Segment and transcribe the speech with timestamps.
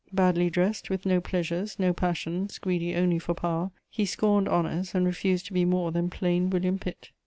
[0.11, 5.05] Badly dressed, with no pleasures, no passions, greedy only for power, he scorned honours, and
[5.05, 7.11] refused to be more than plain William Pitt.